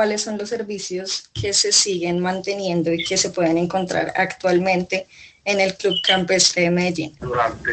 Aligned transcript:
cuáles 0.00 0.22
son 0.22 0.38
los 0.38 0.48
servicios 0.48 1.28
que 1.38 1.52
se 1.52 1.72
siguen 1.72 2.20
manteniendo 2.20 2.90
y 2.90 3.04
que 3.04 3.18
se 3.18 3.28
pueden 3.28 3.58
encontrar 3.58 4.14
actualmente 4.16 5.06
en 5.44 5.60
el 5.60 5.76
Club 5.76 5.92
Campestre 6.06 6.62
de 6.62 6.70
Medellín. 6.70 7.14
Durante 7.20 7.70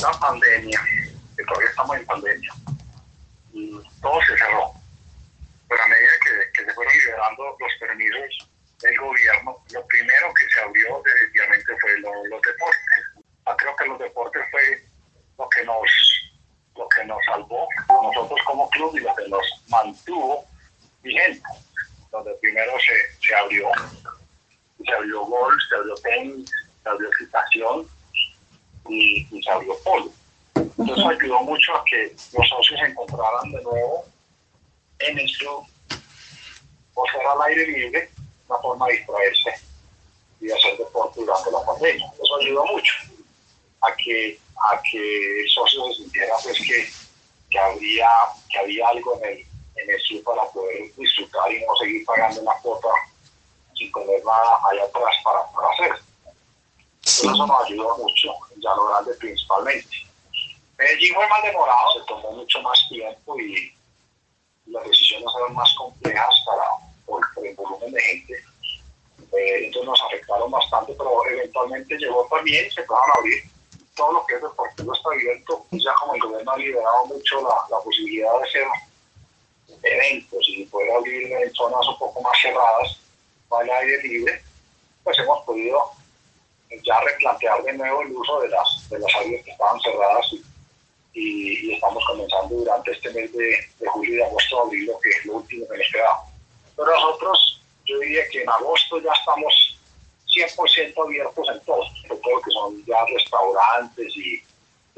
la 0.00 0.12
pandemia, 0.20 0.80
que 1.36 1.42
todavía 1.42 1.70
estamos 1.70 1.96
en 1.96 2.06
pandemia, 2.06 2.52
todo 4.00 4.20
se 4.20 4.38
cerró. 4.38 4.70
Pero 5.68 5.82
a 5.82 5.88
medida 5.88 6.10
que, 6.54 6.64
se 6.64 6.74
fueron 6.74 6.94
liberando 6.94 7.56
los 7.58 7.72
permisos 7.80 8.48
del 8.80 8.96
gobierno, 8.96 9.58
lo 9.72 9.86
primero 9.88 10.32
que 10.32 10.44
se 10.54 10.60
abrió 10.60 11.02
definitivamente 11.04 11.72
fue 11.80 11.98
los 11.98 12.40
deportes. 12.40 13.26
Ah, 13.46 13.56
creo 13.58 13.74
que 13.74 13.86
los 13.86 13.98
deportes 13.98 14.42
fue 14.52 14.84
lo 15.38 15.48
que 15.48 15.64
nos 15.64 15.90
lo 16.76 16.88
que 16.88 17.04
nos 17.04 17.18
salvó 17.26 17.66
nosotros 17.88 18.38
como 18.46 18.70
club 18.70 18.96
y 18.96 19.00
lo 19.00 19.12
que 19.16 19.28
nos 19.28 19.44
mantuvo 19.66 20.44
vigentes. 21.02 21.42
Donde 22.14 22.32
primero 22.34 22.70
se, 22.78 23.26
se 23.26 23.34
abrió, 23.34 23.68
se 24.86 24.92
abrió 24.92 25.26
golf, 25.26 25.60
se 25.68 25.74
abrió 25.74 25.94
tenis, 25.96 26.48
se 26.80 26.88
abrió 26.88 27.08
equitación 27.08 27.88
y, 28.88 29.26
y 29.36 29.42
se 29.42 29.50
abrió 29.50 29.76
polo. 29.82 30.12
Entonces 30.54 31.04
ayudó 31.04 31.40
mucho 31.40 31.74
a 31.74 31.84
que 31.84 32.14
los 32.38 32.48
socios 32.48 32.78
se 32.78 32.86
encontraran 32.86 33.50
de 33.50 33.60
nuevo 33.62 34.04
en 35.00 35.16
club, 35.16 35.66
o 36.94 37.04
sea, 37.06 37.32
al 37.32 37.42
aire 37.50 37.66
libre, 37.66 38.08
una 38.48 38.60
forma 38.60 38.86
de 38.86 38.92
distraerse 38.92 39.50
y 40.40 40.52
hacer 40.52 40.78
deporte 40.78 41.20
durante 41.20 41.50
la 41.50 41.66
pandemia. 41.66 42.12
Eso 42.22 42.36
ayudó 42.36 42.64
mucho 42.66 42.92
a 43.80 43.96
que, 43.96 44.38
a 44.70 44.80
que 44.88 45.40
el 45.40 45.48
socio 45.48 45.88
se 45.88 46.02
sintiera 46.02 46.34
pues 46.44 46.58
que, 46.58 46.88
que, 47.50 47.58
habría, 47.58 48.08
que 48.48 48.58
había 48.60 48.86
algo 48.86 49.20
en 49.20 49.30
el, 49.30 49.46
en 49.84 49.90
el 49.90 50.02
club 50.02 50.24
para 50.24 50.44
poder 50.50 50.94
disfrutar 50.96 51.52
y 51.52 51.64
no 51.64 51.76
seguir 51.76 52.04
pagando 52.04 52.40
una 52.40 52.54
cuota 52.62 52.88
sin 53.76 53.92
tener 53.92 54.24
nada 54.24 54.58
allá 54.70 54.84
atrás 54.84 55.14
para, 55.22 55.50
para 55.50 55.68
hacer. 55.72 56.04
Eso 57.04 57.46
nos 57.46 57.64
ayudó 57.64 57.96
mucho, 57.98 58.32
ya 58.56 58.74
lo 58.74 58.86
grande 58.86 59.14
principalmente. 59.14 59.96
Medellín 60.78 61.14
fue 61.14 61.28
más 61.28 61.42
demorado, 61.42 61.92
se 61.92 62.06
tomó 62.06 62.32
mucho 62.32 62.62
más 62.62 62.88
tiempo 62.88 63.38
y 63.38 63.72
las 64.66 64.84
decisiones 64.84 65.26
eran 65.38 65.54
más 65.54 65.72
complejas 65.74 66.34
para, 66.46 66.62
por, 67.06 67.46
el 67.46 67.54
volumen 67.54 67.92
de 67.92 68.00
gente. 68.00 68.34
Eh, 69.36 69.66
entonces 69.66 69.84
nos 69.84 70.02
afectaron 70.02 70.50
bastante, 70.50 70.94
pero 70.96 71.26
eventualmente 71.26 71.96
llegó 71.98 72.26
también, 72.30 72.70
se 72.70 72.82
puedan 72.84 73.10
abrir 73.16 73.42
todo 73.96 74.12
lo 74.12 74.26
que 74.26 74.34
es 74.34 74.42
deportivo 74.42 74.92
está 74.92 75.10
abierto, 75.10 75.66
ya 75.70 75.92
como 75.94 76.14
el 76.14 76.20
gobierno 76.20 76.52
ha 76.52 76.56
liberado 76.56 77.06
mucho 77.06 77.40
la, 77.42 77.54
la 77.70 77.82
posibilidad 77.82 78.38
de 78.38 78.48
hacer 78.48 78.66
eventos 79.84 80.44
y 80.48 80.64
poder 80.66 80.90
abrir 80.92 81.32
en 81.32 81.52
zonas 81.54 81.86
un 81.88 81.98
poco 81.98 82.20
más 82.22 82.36
cerradas, 82.40 82.98
al 83.50 83.70
aire 83.70 84.02
libre, 84.02 84.42
pues 85.02 85.18
hemos 85.18 85.44
podido 85.44 85.92
ya 86.82 87.00
replantear 87.00 87.62
de 87.62 87.72
nuevo 87.74 88.02
el 88.02 88.12
uso 88.12 88.40
de 88.40 88.48
las, 88.48 88.88
de 88.90 88.98
las 88.98 89.14
áreas 89.14 89.44
que 89.44 89.50
estaban 89.50 89.80
cerradas 89.80 90.34
y, 91.12 91.72
estamos 91.72 92.04
comenzando 92.06 92.56
durante 92.56 92.90
este 92.90 93.10
mes 93.12 93.32
de, 93.32 93.56
julio 93.86 94.16
y 94.16 94.22
agosto 94.22 94.58
a 94.58 94.62
abrir 94.62 94.88
lo 94.88 94.98
que 94.98 95.10
es 95.10 95.24
lo 95.26 95.34
último 95.34 95.66
que 95.68 95.78
nos 95.78 95.92
queda. 95.92 96.18
Pero 96.76 96.90
nosotros, 96.90 97.62
yo 97.84 97.98
diría 98.00 98.28
que 98.30 98.42
en 98.42 98.48
agosto 98.48 99.00
ya 99.00 99.12
estamos 99.12 99.78
100% 100.26 101.04
abiertos 101.04 101.48
en 101.52 101.60
todo, 101.60 101.84
en 102.10 102.20
todo 102.20 102.34
lo 102.34 102.40
que 102.42 102.50
son 102.50 102.84
ya 102.84 103.04
restaurantes 103.06 104.16
y, 104.16 104.42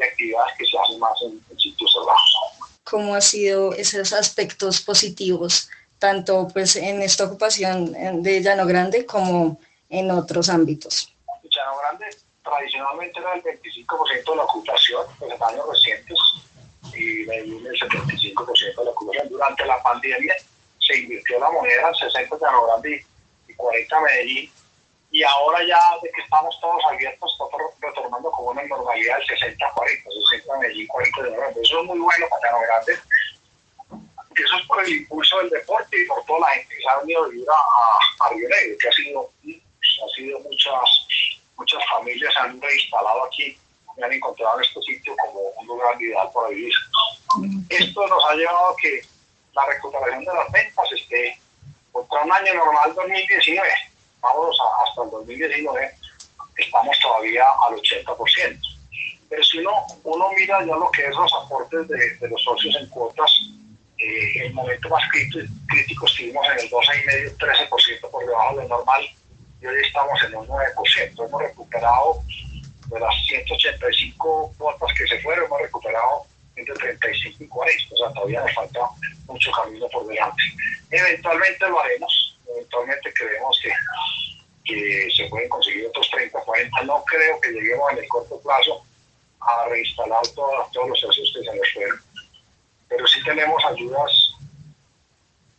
actividades 0.02 0.54
que 0.58 0.66
se 0.66 0.78
hacen 0.78 0.98
más 0.98 1.22
en, 1.22 1.40
en 1.50 1.58
sitios 1.58 1.90
cerrados. 1.90 2.25
¿Cómo 2.96 3.14
han 3.14 3.20
sido 3.20 3.74
esos 3.74 4.14
aspectos 4.14 4.80
positivos, 4.80 5.68
tanto 5.98 6.48
pues 6.50 6.76
en 6.76 7.02
esta 7.02 7.24
ocupación 7.24 7.92
de 8.22 8.40
Llano 8.40 8.64
Grande 8.64 9.04
como 9.04 9.60
en 9.90 10.10
otros 10.10 10.48
ámbitos? 10.48 11.14
Llano 11.42 11.76
Grande 11.76 12.06
tradicionalmente 12.42 13.20
era 13.20 13.34
el 13.34 13.42
25% 13.42 14.30
de 14.30 14.36
la 14.36 14.44
ocupación, 14.44 15.02
pues 15.18 15.30
en 15.30 15.42
años 15.42 15.66
recientes, 15.70 16.18
y 16.94 17.28
el 17.28 17.78
75% 17.78 18.78
de 18.78 18.84
la 18.86 18.90
ocupación. 18.90 19.28
Durante 19.28 19.66
la 19.66 19.82
pandemia 19.82 20.34
se 20.80 20.96
invirtió 20.96 21.38
la 21.38 21.50
moneda, 21.50 21.92
60 21.92 22.34
Llano 22.40 22.66
Grande 22.66 23.04
y 23.46 23.54
40 23.56 24.00
Medellín, 24.00 24.50
y 25.16 25.22
ahora 25.22 25.64
ya 25.66 25.80
de 26.02 26.10
que 26.10 26.20
estamos 26.20 26.60
todos 26.60 26.84
abiertos, 26.90 27.32
estamos 27.32 27.72
retornando 27.80 28.30
como 28.32 28.50
una 28.50 28.62
normalidad 28.64 29.16
del 29.16 29.56
60-40, 29.56 29.58
60 30.30 30.58
Medellín, 30.58 30.86
40 30.88 31.22
Llano 31.22 31.36
Grande. 31.38 31.60
Eso 31.62 31.80
es 31.80 31.86
muy 31.86 31.98
bueno 31.98 32.26
para 32.28 32.52
Llano 32.52 32.60
Grande. 32.66 32.92
Eso 34.34 34.56
es 34.60 34.66
por 34.66 34.84
el 34.84 34.92
impulso 34.92 35.38
del 35.38 35.48
deporte 35.48 36.02
y 36.02 36.04
por 36.04 36.22
toda 36.26 36.40
la 36.40 36.48
gente 36.48 36.76
que 36.76 36.82
se 36.82 36.88
ha 36.90 36.98
venido 36.98 37.24
a 37.24 37.28
vivir 37.28 37.46
a, 37.48 38.26
a 38.26 38.28
Río 38.28 38.46
Negro, 38.46 38.76
que 38.78 38.88
ha 38.88 38.92
sido, 38.92 39.30
ha 40.04 40.14
sido 40.14 40.40
muchas 40.40 41.06
muchas 41.56 41.82
familias 41.88 42.34
se 42.34 42.40
han 42.40 42.60
reinstalado 42.60 43.24
aquí 43.24 43.58
y 43.96 44.02
han 44.02 44.12
encontrado 44.12 44.60
este 44.60 44.82
sitio 44.82 45.16
como 45.16 45.40
un 45.40 45.66
lugar 45.66 45.98
ideal 45.98 46.28
para 46.34 46.48
vivir. 46.48 46.74
Esto 47.70 48.06
nos 48.06 48.22
ha 48.26 48.34
llevado 48.34 48.66
a 48.66 48.76
que 48.76 49.00
la 49.54 49.64
recuperación 49.64 50.26
de 50.26 50.34
las 50.34 50.52
ventas 50.52 50.92
esté 50.92 51.40
contra 51.90 52.22
un 52.22 52.32
año 52.32 52.52
normal 52.52 52.94
2019. 52.94 53.85
Vamos 54.20 54.56
hasta 54.86 55.02
el 55.04 55.10
2019, 55.10 55.90
estamos 56.56 56.98
todavía 57.00 57.44
al 57.68 57.76
80%. 57.76 58.58
Pero 59.28 59.42
si 59.42 59.58
uno, 59.58 59.72
uno 60.04 60.30
mira 60.36 60.60
ya 60.60 60.76
lo 60.76 60.90
que 60.90 61.06
es 61.06 61.14
los 61.14 61.32
aportes 61.34 61.88
de, 61.88 62.28
los 62.28 62.42
socios 62.42 62.76
en 62.80 62.88
cuotas, 62.88 63.30
eh, 63.98 64.46
el 64.46 64.52
momento 64.52 64.88
más 64.88 65.02
crítico 65.10 66.06
estuvimos 66.06 66.46
en 66.46 66.60
el 66.60 66.70
12,5, 66.70 67.36
13% 67.36 68.10
por 68.10 68.24
debajo 68.24 68.56
de 68.56 68.62
lo 68.62 68.68
normal 68.68 69.02
y 69.60 69.66
hoy 69.66 69.76
estamos 69.84 70.22
en 70.24 70.36
un 70.36 70.46
9%. 70.46 71.26
Hemos 71.26 71.42
recuperado 71.42 72.22
de 72.88 73.00
las 73.00 73.26
185 73.26 74.54
cuotas 74.58 74.92
que 74.96 75.06
se 75.06 75.20
fueron, 75.22 75.46
hemos 75.46 75.60
recuperado 75.60 76.26
entre 76.56 76.74
35 76.74 77.44
y 77.44 77.48
40, 77.48 77.94
o 77.94 77.96
sea, 77.96 78.12
todavía 78.12 78.40
nos 78.42 78.54
falta 78.54 78.80
mucho 79.26 79.50
camino 79.52 79.86
por 79.88 80.06
delante. 80.06 80.42
Eventualmente 80.90 81.68
lo 81.68 81.80
haremos, 81.80 82.35
eventualmente 82.56 83.12
creemos 83.12 83.60
que, 84.64 85.08
se 85.16 85.24
pueden 85.26 85.48
conseguir 85.48 85.86
otros 85.86 86.10
30, 86.10 86.40
40, 86.40 86.82
no 86.82 87.04
creo 87.04 87.40
que 87.40 87.52
lleguemos 87.52 87.92
en 87.92 87.98
el 87.98 88.08
corto 88.08 88.40
plazo 88.40 88.84
a 89.40 89.68
reinstalar 89.68 90.26
todos 90.34 90.88
los 90.88 91.00
socios 91.00 91.32
que 91.34 91.44
se 91.44 91.56
nos 91.56 91.72
fueron, 91.72 92.00
pero 92.88 93.06
sí 93.06 93.22
tenemos 93.22 93.64
ayudas 93.64 94.32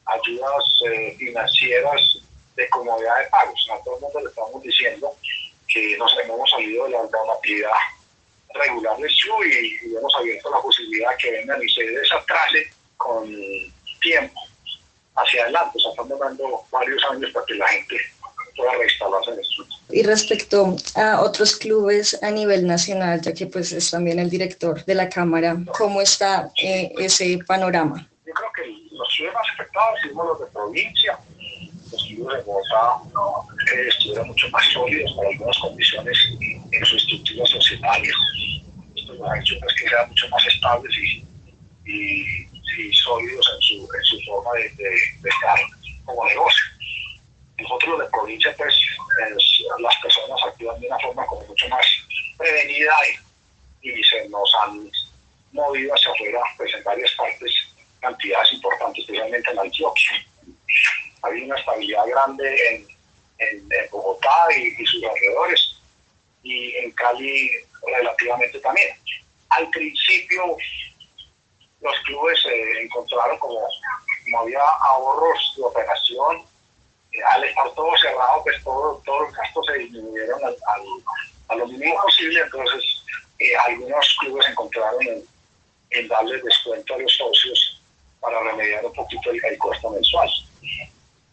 ayudas 0.05 0.81
eh, 0.91 1.15
financieras 1.17 2.19
de 2.55 2.69
comodidad 2.69 3.19
de 3.19 3.29
pagos. 3.29 3.69
A 3.73 3.83
todo 3.83 3.95
el 3.95 4.01
mundo 4.01 4.19
le 4.21 4.29
estamos 4.29 4.63
diciendo 4.63 5.15
que 5.67 5.97
nos 5.97 6.17
hemos 6.19 6.49
salido 6.49 6.85
de 6.85 6.91
la 6.91 7.03
normatividad 7.03 7.71
regular 8.53 8.97
del 8.97 9.09
SU 9.09 9.43
y, 9.43 9.95
hemos 9.97 10.15
abierto 10.15 10.49
la 10.49 10.61
posibilidad 10.61 11.15
que 11.17 11.31
vengan 11.31 11.61
y 11.61 11.69
se 11.69 11.83
desatrase 11.83 12.71
con 12.97 13.29
tiempo 14.01 14.46
hacia 15.17 15.43
adelante. 15.43 15.77
O 15.77 15.79
sea, 15.79 15.91
estamos 15.91 16.19
dando 16.19 16.63
varios 16.71 17.03
años 17.11 17.31
para 17.31 17.45
que 17.45 17.55
la 17.55 17.67
gente 17.67 17.95
pueda 18.55 18.71
reinstalarse 18.73 19.31
en 19.31 19.39
esto. 19.39 19.65
Y 19.89 20.03
respecto 20.03 20.75
a 20.95 21.21
otros 21.21 21.55
clubes 21.55 22.21
a 22.21 22.31
nivel 22.31 22.67
nacional, 22.67 23.21
ya 23.21 23.33
que 23.33 23.47
pues 23.47 23.71
es 23.71 23.91
también 23.91 24.19
el 24.19 24.29
director 24.29 24.83
de 24.83 24.95
la 24.95 25.07
Cámara, 25.09 25.57
¿cómo 25.77 26.01
está 26.01 26.49
eh, 26.61 26.91
ese 26.97 27.39
panorama? 27.47 28.07
Yo 28.25 28.33
creo 28.33 28.51
que 28.53 28.95
los 28.95 29.07
clubes 29.15 29.33
más 29.33 29.45
afectados 29.53 29.99
somos 30.07 30.27
los 30.27 30.39
de 30.39 30.45
provincia, 30.47 31.19
los 31.91 32.03
clubes 32.03 32.37
de 32.37 32.43
Bogotá 32.43 33.01
eh, 33.73 33.87
estuvieron 33.87 34.27
mucho 34.27 34.49
más 34.49 34.65
sólidos 34.73 35.13
por 35.13 35.25
algunas 35.25 35.57
condiciones 35.59 36.17
en 36.71 36.85
su 36.85 36.97
estructura 36.97 37.45
societaria. 37.45 38.13
Esto 38.95 39.13
lo 39.13 39.31
ha 39.31 39.39
hecho 39.39 39.55
pues, 39.61 39.73
que 39.75 39.87
sean 39.87 40.09
mucho 40.09 40.27
más 40.29 40.45
estables 40.47 40.93
y, 40.97 41.25
y, 41.85 42.46
sólidos 42.93 43.47
en 43.55 43.61
su, 43.61 43.89
en 43.95 44.03
su 44.03 44.21
forma 44.25 44.51
de, 44.53 44.69
de, 44.69 45.29
estar 45.29 45.59
como 46.05 46.25
negocio. 46.25 46.65
Nosotros 47.57 47.99
de 47.99 48.05
provincia, 48.05 48.53
pues, 48.57 48.75
las 49.79 49.95
personas 50.01 50.39
actúan 50.45 50.79
de 50.79 50.87
una 50.87 50.99
forma 50.99 51.25
como 51.25 51.45
mucho 51.45 51.67
más 51.69 51.85
prevenida 52.37 52.93
y, 53.81 53.89
y 53.89 54.03
se 54.03 54.29
nos 54.29 54.51
han 54.61 54.89
movido 55.51 55.93
hacia 55.93 56.11
afuera 56.11 56.39
pues, 56.57 56.73
en 56.73 56.83
varias 56.83 57.11
partes 57.11 57.51
cantidades 57.99 58.53
importantes, 58.53 59.03
especialmente 59.03 59.49
en 59.49 59.59
Antioquia 59.59 60.11
hay 61.23 61.41
una 61.41 61.57
estabilidad 61.57 62.05
grande 62.07 62.69
en, 62.69 62.87
en, 63.39 63.69
Bogotá 63.91 64.47
y, 64.55 64.85
sus 64.85 65.03
alrededores, 65.03 65.75
y 66.43 66.75
en 66.75 66.91
Cali 66.91 67.51
relativamente 67.85 68.59
también. 68.59 68.89
Al 69.49 69.69
principio 69.69 70.57
los 71.81 71.95
clubes 72.05 72.41
se 72.41 72.81
encontraron 72.81 73.37
como, 73.39 73.59
como 74.23 74.39
había 74.41 74.61
ahorros 74.81 75.53
de 75.55 75.63
operación, 75.63 76.43
eh, 77.11 77.23
al 77.33 77.43
estar 77.43 77.69
todo 77.71 77.95
cerrado, 77.97 78.43
pues 78.43 78.63
todo, 78.63 79.01
todos 79.05 79.21
los 79.23 79.33
gastos 79.33 79.65
se 79.67 79.79
disminuyeron 79.79 80.43
al, 80.45 80.55
a 81.49 81.55
lo 81.55 81.67
mínimo 81.67 81.99
posible, 82.01 82.41
entonces 82.41 83.03
eh, 83.39 83.55
algunos 83.55 84.17
clubes 84.19 84.47
encontraron 84.49 85.01
en, 85.03 85.23
en 85.91 86.07
darles 86.07 86.43
descuento 86.43 86.95
a 86.95 86.97
los 86.97 87.15
socios 87.15 87.81
para 88.19 88.39
remediar 88.41 88.85
un 88.85 88.93
poquito 88.93 89.31
el, 89.31 89.43
el 89.45 89.57
costo 89.57 89.89
mensual 89.91 90.29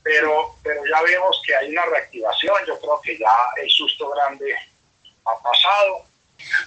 pero, 0.04 0.54
pero 0.62 0.82
ya 0.86 1.02
vemos 1.02 1.42
que 1.44 1.56
hay 1.56 1.70
una 1.70 1.84
reactivación, 1.86 2.54
yo 2.68 2.78
creo 2.78 3.00
que 3.02 3.18
ya 3.18 3.32
el 3.60 3.68
susto 3.70 4.10
grande 4.10 4.54
ha 5.24 5.42
pasado. 5.42 6.04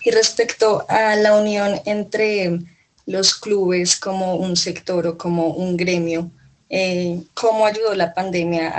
Y 0.03 0.11
respecto 0.11 0.83
a 0.89 1.15
la 1.15 1.35
unión 1.35 1.79
entre 1.85 2.59
los 3.07 3.33
clubes 3.33 3.99
como 3.99 4.35
un 4.35 4.55
sector 4.55 5.07
o 5.07 5.17
como 5.17 5.47
un 5.47 5.75
gremio, 5.75 6.29
eh, 6.69 7.19
¿cómo 7.33 7.65
ayudó 7.65 7.95
la 7.95 8.13
pandemia 8.13 8.71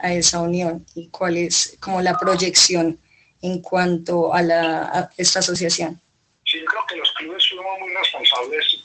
a, 0.00 0.12
esa 0.14 0.40
unión 0.40 0.86
y 0.94 1.08
cuál 1.08 1.36
es 1.36 1.76
como 1.80 2.00
la 2.00 2.16
proyección 2.16 2.98
en 3.42 3.60
cuanto 3.60 4.32
a, 4.32 4.40
la, 4.42 5.10
esta 5.18 5.40
asociación? 5.40 6.00
Sí, 6.44 6.64
creo 6.64 6.86
que 6.88 6.96
los 6.96 7.12
clubes 7.12 7.46
fuimos 7.46 7.78
muy 7.80 7.94
responsables 7.94 8.84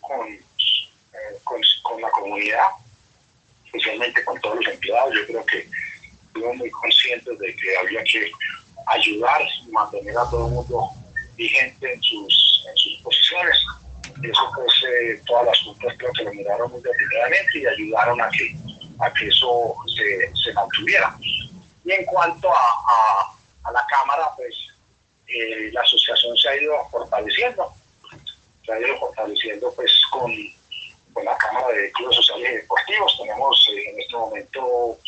con, 0.00 0.28
eh, 0.32 1.38
con, 1.44 1.60
con 1.82 2.00
la 2.00 2.10
comunidad 2.10 2.66
especialmente 3.72 4.24
con 4.24 4.40
todos 4.40 4.56
los 4.56 4.74
empleados. 4.74 5.14
Yo 5.14 5.26
creo 5.26 5.46
que 5.46 5.68
fuimos 6.32 6.56
muy 6.56 6.70
conscientes 6.70 7.38
de 7.38 7.56
que 7.56 7.76
había 7.76 8.02
que 8.04 8.30
ayudar 8.86 9.42
y 9.42 9.70
mantener 9.70 10.16
a 10.18 10.28
todo 10.30 10.46
el 10.48 10.54
mundo 10.54 10.90
vigente 11.36 11.92
en 11.92 12.02
sus, 12.02 12.66
en 12.68 12.76
sus 12.76 13.02
posiciones. 13.02 13.56
Eso 14.22 14.50
pues 14.54 15.24
todas 15.26 15.46
las 15.46 15.58
juntas 15.60 15.94
creo 15.98 16.12
que 16.12 16.24
lo 16.24 16.34
miraron 16.34 16.70
muy 16.70 16.82
detenidamente 16.82 17.58
y 17.58 17.66
ayudaron 17.66 18.20
a 18.20 18.28
que, 18.30 18.54
a 19.00 19.12
que 19.14 19.26
eso 19.26 19.74
se, 19.96 20.30
se 20.36 20.52
mantuviera. 20.52 21.16
Y 21.84 21.92
en 21.92 22.04
cuanto 22.04 22.50
a, 22.50 22.60
a, 22.60 23.68
a 23.68 23.72
la 23.72 23.86
Cámara, 23.88 24.30
pues 24.36 24.54
eh, 25.26 25.70
la 25.72 25.80
asociación 25.80 26.36
se 26.36 26.48
ha 26.48 26.56
ido 26.56 26.74
fortaleciendo, 26.90 27.72
se 28.64 28.72
ha 28.72 28.80
ido 28.80 28.98
fortaleciendo 28.98 29.72
pues 29.74 29.90
con 30.10 30.32
con 31.12 31.24
la 31.24 31.36
Cámara 31.36 31.68
de 31.68 31.90
Clubes 31.92 32.16
Sociales 32.16 32.50
y 32.50 32.56
Deportivos. 32.56 33.18
Tenemos 33.18 33.68
eh, 33.72 33.90
en 33.90 34.00
este 34.00 34.14
momento 34.14 34.98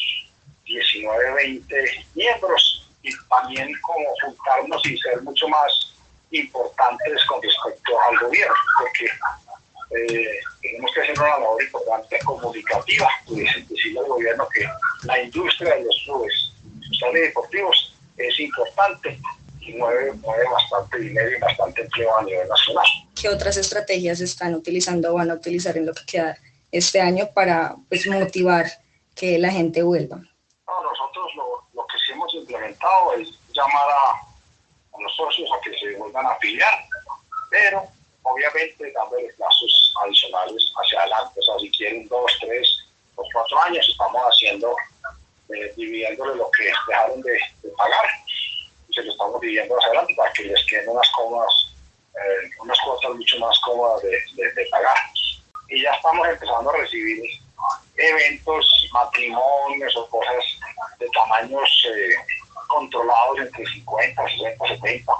19, 0.65 1.35
20 1.35 2.07
miembros 2.15 2.91
y 3.03 3.11
también 3.29 3.73
como 3.81 4.05
juntarnos 4.23 4.87
y 4.87 4.97
ser 4.99 5.23
mucho 5.23 5.49
más 5.49 5.92
importantes 6.33 7.25
con 7.27 7.43
respecto 7.43 7.93
al 8.01 8.19
gobierno, 8.19 8.55
porque 8.79 9.07
eh, 9.97 10.41
tenemos 10.61 10.91
que 10.93 11.01
hacer 11.03 11.19
una 11.19 11.29
labor 11.39 11.63
importante 11.63 12.19
comunicativa, 12.25 13.09
pues, 13.27 13.69
decirle 13.69 14.01
al 14.01 14.07
gobierno 14.07 14.49
que 14.55 14.67
la 15.05 15.23
industria 15.23 15.75
de 15.75 15.85
los 15.85 16.03
clubes 16.05 16.53
sociales 16.89 17.17
y 17.17 17.27
deportivos 17.27 17.95
es 18.17 18.41
importante 18.41 19.19
y 19.61 19.73
mueve, 19.75 20.13
mueve 20.15 20.45
bastante 20.51 20.99
dinero 20.99 21.31
y 21.37 21.41
bastante 21.41 21.83
empleo 21.83 22.17
a 22.19 22.23
nivel 22.23 22.49
nacional. 22.49 22.87
¿Qué 23.21 23.29
otras 23.29 23.57
estrategias 23.57 24.21
están 24.21 24.55
utilizando 24.55 25.11
o 25.11 25.15
van 25.15 25.31
a 25.31 25.35
utilizar 25.35 25.77
en 25.77 25.87
lo 25.87 25.95
que 25.95 26.05
queda 26.07 26.39
este 26.71 27.01
año 27.01 27.29
para 27.35 27.77
pues, 27.89 28.07
motivar 28.07 28.67
que 29.15 29.39
la 29.39 29.51
gente 29.51 29.83
vuelva? 29.83 30.17
No, 30.17 30.83
nosotros 30.83 31.27
lo, 31.37 31.45
lo, 31.75 31.87
que 31.87 31.99
sí 32.05 32.13
hemos 32.13 32.35
implementado 32.35 33.13
es 33.15 33.29
llamar 33.53 33.91
a, 33.91 34.32
los 35.03 35.17
socios 35.17 35.51
a 35.53 35.61
que 35.61 35.77
se 35.79 35.97
vuelvan 35.97 36.27
a 36.27 36.33
afiliar, 36.33 36.85
pero 37.51 37.85
obviamente 38.23 38.93
dándoles 38.93 39.35
plazos 39.37 39.95
adicionales 40.03 40.73
hacia 40.77 41.01
adelante, 41.01 41.41
o 41.41 41.43
sea, 41.43 41.59
si 41.59 41.71
quieren 41.71 42.09
dos, 42.09 42.33
tres 42.41 42.69
o 43.17 43.25
cuatro 43.33 43.61
años, 43.63 43.87
estamos 43.89 44.23
haciendo, 44.23 44.75
eh, 45.55 45.73
dividiéndole 45.77 46.37
lo 46.37 46.51
que 46.51 46.65
dejaron 46.65 47.21
de, 47.23 47.39
de 47.63 47.69
pagar 47.77 48.07
se 48.93 49.03
lo 49.03 49.11
estamos 49.11 49.41
viviendo 49.41 49.77
hacia 49.77 49.89
adelante 49.89 50.15
para 50.17 50.33
que 50.33 50.45
les 50.45 50.67
queden 50.67 50.89
unas 50.91 51.09
cómodas, 51.11 51.75
eh, 52.15 52.51
unas 52.61 52.79
cuotas 52.81 53.15
mucho 53.15 53.39
más 53.39 53.59
cómodas 53.61 54.03
de, 54.03 54.11
de, 54.11 54.53
de, 54.53 54.67
pagar. 54.71 54.97
Y 55.69 55.83
ya 55.83 55.93
estamos 55.93 56.29
empezando 56.29 56.71
a 56.71 56.77
recibir 56.77 57.23
eventos, 57.97 58.89
matrimonios 58.93 59.97
o 59.97 60.07
cosas 60.09 60.45
de 60.99 61.09
tamaños 61.11 61.87
eh, 61.95 62.15
controlados 62.73 63.39
entre 63.39 63.67
50, 63.67 64.23
60, 64.23 64.69
70 64.69 65.13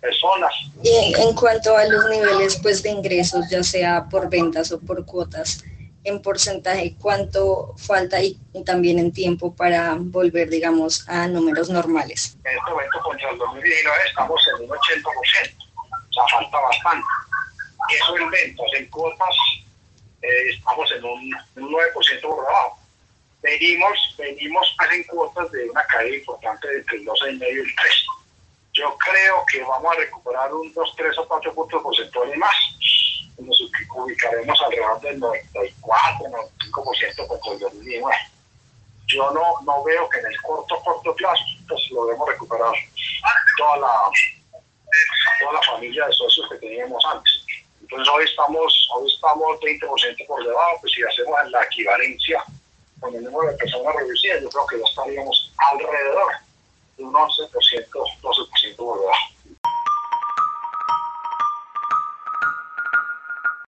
personas. 0.00 0.52
Y 0.82 0.88
en, 0.88 1.28
en, 1.28 1.34
cuanto 1.34 1.76
a 1.76 1.84
los 1.86 2.08
niveles 2.10 2.56
pues, 2.56 2.82
de 2.82 2.90
ingresos, 2.90 3.48
ya 3.50 3.62
sea 3.62 4.06
por 4.10 4.28
ventas 4.28 4.72
o 4.72 4.80
por 4.80 5.04
cuotas, 5.04 5.64
en 6.04 6.22
porcentaje, 6.22 6.94
cuánto 7.00 7.74
falta 7.76 8.22
y, 8.22 8.38
y, 8.52 8.62
también 8.62 8.98
en 8.98 9.12
tiempo 9.12 9.54
para 9.54 9.96
volver, 9.98 10.48
digamos, 10.48 11.08
a 11.08 11.26
números 11.26 11.68
normales. 11.68 12.36
En 12.44 12.56
este 12.56 12.70
momento, 12.70 13.00
contra 13.02 13.30
el 13.30 13.38
2019, 13.38 13.98
estamos 14.06 14.40
en 14.54 14.64
un 14.64 14.70
80%, 14.70 14.76
o 15.08 16.12
sea, 16.12 16.38
falta 16.38 16.60
bastante. 16.60 17.06
Eso 17.92 18.16
en 18.16 18.30
ventas, 18.30 18.66
en 18.78 18.86
cuotas, 18.86 19.36
eh, 20.22 20.50
estamos 20.54 20.90
en 20.92 21.04
un, 21.04 21.34
un 21.56 21.72
9% 21.72 22.20
por 22.22 22.46
debajo. 22.46 22.78
Venimos, 23.42 24.14
venimos 24.18 24.74
pues, 24.76 24.90
en 24.92 25.04
cuotas 25.04 25.50
de 25.52 25.70
una 25.70 25.84
caída 25.84 26.16
importante 26.16 26.68
de 26.68 26.78
entre 26.78 26.96
el 26.98 27.04
12,5 27.04 27.40
y 27.40 27.58
el 27.58 27.76
3. 27.76 28.06
Yo 28.72 28.96
creo 28.98 29.44
que 29.50 29.62
vamos 29.62 29.92
a 29.94 30.00
recuperar 30.00 30.52
un 30.52 30.72
2, 30.72 30.94
3 30.96 31.18
o 31.18 31.28
4 31.28 31.54
puntos 31.54 31.82
porcentuales 31.82 32.36
más 32.36 32.56
nos 33.42 33.60
ubicaremos 33.94 34.60
alrededor 34.62 35.00
del 35.00 35.20
94, 35.20 36.26
95% 36.26 37.26
contra 37.26 37.52
el 37.52 37.58
2019. 37.58 38.16
Yo 39.06 39.30
no, 39.30 39.60
no 39.64 39.84
veo 39.84 40.08
que 40.08 40.18
en 40.18 40.26
el 40.26 40.42
corto, 40.42 40.80
corto 40.82 41.14
plazo 41.14 41.44
pues 41.68 41.80
logremos 41.90 42.28
recuperar 42.28 42.72
toda 43.58 43.76
la, 43.78 44.10
toda 45.40 45.52
la 45.52 45.62
familia 45.62 46.06
de 46.06 46.12
socios 46.12 46.48
que 46.50 46.58
teníamos 46.58 47.04
antes. 47.04 47.44
Entonces 47.80 48.08
hoy 48.12 48.24
estamos, 48.24 48.88
hoy 48.94 49.12
estamos 49.12 49.60
20% 49.60 50.26
por 50.26 50.44
debajo, 50.44 50.78
pues 50.80 50.92
si 50.92 51.02
hacemos 51.02 51.50
la 51.50 51.62
equivalencia 51.64 52.44
con 53.00 53.14
el 53.14 53.24
número 53.24 53.52
de 53.52 53.58
personas 53.58 53.94
reducidas, 53.96 54.42
yo 54.42 54.48
creo 54.48 54.66
que 54.66 54.78
ya 54.78 54.84
estaríamos 54.84 55.52
alrededor 55.56 56.32
de 56.96 57.04
un 57.04 57.12
11%, 57.12 57.50
12% 58.22 58.76
por 58.76 59.00
debajo. 59.00 59.35